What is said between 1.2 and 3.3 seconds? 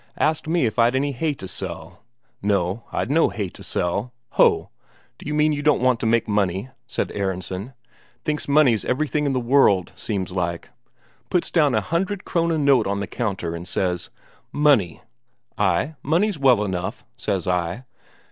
to sell. No, I'd no